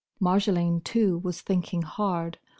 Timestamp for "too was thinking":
0.83-1.83